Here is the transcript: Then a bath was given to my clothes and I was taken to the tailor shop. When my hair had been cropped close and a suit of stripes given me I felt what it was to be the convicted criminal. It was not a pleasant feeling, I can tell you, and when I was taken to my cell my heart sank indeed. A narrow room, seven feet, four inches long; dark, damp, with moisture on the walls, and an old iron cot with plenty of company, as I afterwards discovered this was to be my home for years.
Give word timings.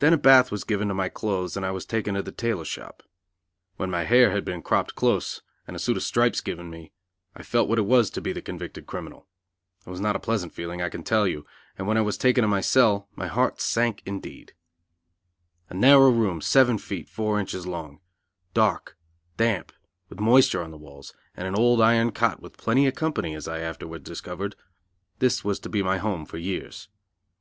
Then 0.00 0.12
a 0.12 0.16
bath 0.18 0.50
was 0.50 0.64
given 0.64 0.88
to 0.88 0.94
my 0.94 1.08
clothes 1.08 1.56
and 1.56 1.64
I 1.64 1.70
was 1.70 1.86
taken 1.86 2.16
to 2.16 2.22
the 2.22 2.32
tailor 2.32 2.64
shop. 2.64 3.04
When 3.76 3.92
my 3.92 4.02
hair 4.02 4.32
had 4.32 4.44
been 4.44 4.60
cropped 4.60 4.96
close 4.96 5.40
and 5.68 5.76
a 5.76 5.78
suit 5.78 5.96
of 5.96 6.02
stripes 6.02 6.40
given 6.40 6.68
me 6.68 6.90
I 7.32 7.44
felt 7.44 7.68
what 7.68 7.78
it 7.78 7.86
was 7.86 8.10
to 8.10 8.20
be 8.20 8.32
the 8.32 8.42
convicted 8.42 8.88
criminal. 8.88 9.28
It 9.86 9.90
was 9.90 10.00
not 10.00 10.16
a 10.16 10.18
pleasant 10.18 10.52
feeling, 10.52 10.82
I 10.82 10.88
can 10.88 11.04
tell 11.04 11.28
you, 11.28 11.46
and 11.78 11.86
when 11.86 11.96
I 11.96 12.00
was 12.00 12.18
taken 12.18 12.42
to 12.42 12.48
my 12.48 12.60
cell 12.60 13.08
my 13.14 13.28
heart 13.28 13.60
sank 13.60 14.02
indeed. 14.04 14.52
A 15.70 15.74
narrow 15.74 16.10
room, 16.10 16.40
seven 16.40 16.76
feet, 16.76 17.08
four 17.08 17.38
inches 17.38 17.68
long; 17.68 18.00
dark, 18.52 18.96
damp, 19.36 19.70
with 20.08 20.18
moisture 20.18 20.64
on 20.64 20.72
the 20.72 20.76
walls, 20.76 21.14
and 21.36 21.46
an 21.46 21.54
old 21.54 21.80
iron 21.80 22.10
cot 22.10 22.42
with 22.42 22.56
plenty 22.56 22.88
of 22.88 22.96
company, 22.96 23.32
as 23.36 23.46
I 23.46 23.60
afterwards 23.60 24.02
discovered 24.08 24.56
this 25.20 25.44
was 25.44 25.60
to 25.60 25.68
be 25.68 25.84
my 25.84 25.98
home 25.98 26.26
for 26.26 26.36
years. 26.36 26.88